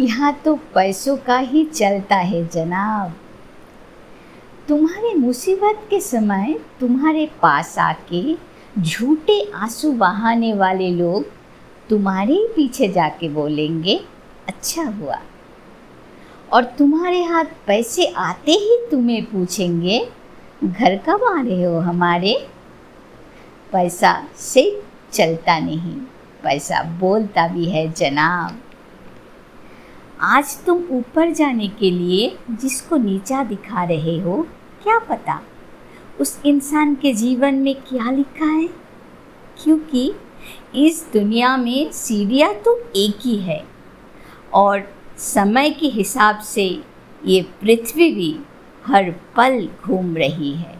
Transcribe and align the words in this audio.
यहाँ 0.00 0.32
तो 0.44 0.54
पैसों 0.74 1.16
का 1.16 1.38
ही 1.38 1.64
चलता 1.64 2.16
है 2.16 2.46
जनाब। 2.48 3.14
तुम्हारे 4.68 5.14
मुसीबत 5.14 5.86
के 5.90 6.00
समय 6.00 6.54
तुम्हारे 6.80 7.26
पास 7.42 7.78
आके 7.78 8.22
झूठे 8.78 9.40
आँसू 9.54 9.90
बहाने 9.92 10.52
वाले 10.54 10.90
लोग 10.90 11.24
तुम्हारे 11.88 12.32
ही 12.32 12.46
पीछे 12.46 12.88
जाके 12.88 13.28
बोलेंगे 13.28 14.00
अच्छा 14.48 14.82
हुआ। 14.82 15.18
और 16.52 16.64
तुम्हारे 16.78 17.22
हाथ 17.24 17.44
पैसे 17.66 18.06
आते 18.06 18.52
ही 18.52 18.78
तुम्हें 18.90 19.24
पूछेंगे, 19.24 20.00
घर 20.64 20.96
कब 20.96 21.24
आ 21.24 21.40
रहे 21.40 21.62
हो 21.64 21.78
हमारे? 21.80 22.34
पैसा 23.72 24.12
से 24.36 24.82
चलता 25.12 25.58
नहीं, 25.58 25.96
पैसा 26.42 26.82
बोलता 27.00 27.46
भी 27.48 27.70
है 27.70 27.86
जनाब। 27.92 28.58
आज 30.22 30.64
तुम 30.64 30.82
ऊपर 30.90 31.30
जाने 31.30 31.68
के 31.68 31.90
लिए 31.90 32.38
जिसको 32.50 32.96
नीचा 32.96 33.44
दिखा 33.44 33.84
रहे 33.84 34.20
हो, 34.20 34.46
क्या 34.82 34.98
पता? 34.98 35.42
उस 36.20 36.40
इंसान 36.46 36.94
के 36.94 37.12
जीवन 37.14 37.54
में 37.54 37.74
क्या 37.74 38.10
लिखा 38.10 38.44
है? 38.44 38.68
क्योंकि 39.62 40.12
इस 40.74 41.06
दुनिया 41.12 41.56
में 41.56 41.92
सीढ़ियाँ 41.92 42.54
तो 42.54 42.78
एक 42.96 43.18
ही 43.20 43.36
है 43.36 43.64
और 44.54 44.82
समय 45.18 45.70
के 45.70 45.86
हिसाब 45.86 46.38
से 46.38 46.82
ये 47.26 47.42
पृथ्वी 47.42 48.12
भी 48.12 48.40
हर 48.86 49.10
पल 49.10 49.68
घूम 49.84 50.16
रही 50.16 50.52
है। 50.52 50.78